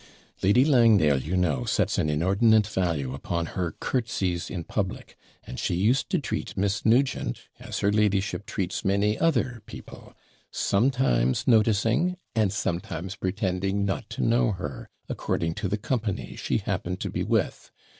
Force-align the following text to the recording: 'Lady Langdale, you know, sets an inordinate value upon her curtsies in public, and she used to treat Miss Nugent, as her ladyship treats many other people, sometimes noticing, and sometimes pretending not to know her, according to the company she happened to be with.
'Lady 0.41 0.65
Langdale, 0.65 1.21
you 1.21 1.37
know, 1.37 1.63
sets 1.63 1.99
an 1.99 2.09
inordinate 2.09 2.65
value 2.65 3.13
upon 3.13 3.45
her 3.45 3.73
curtsies 3.79 4.49
in 4.49 4.63
public, 4.63 5.15
and 5.43 5.59
she 5.59 5.75
used 5.75 6.09
to 6.09 6.17
treat 6.17 6.57
Miss 6.57 6.83
Nugent, 6.83 7.41
as 7.59 7.81
her 7.81 7.91
ladyship 7.91 8.47
treats 8.47 8.83
many 8.83 9.19
other 9.19 9.61
people, 9.67 10.15
sometimes 10.49 11.45
noticing, 11.47 12.17
and 12.33 12.51
sometimes 12.51 13.15
pretending 13.15 13.85
not 13.85 14.09
to 14.09 14.23
know 14.23 14.53
her, 14.53 14.89
according 15.07 15.53
to 15.53 15.67
the 15.67 15.77
company 15.77 16.35
she 16.35 16.57
happened 16.57 16.99
to 17.01 17.11
be 17.11 17.21
with. 17.21 17.69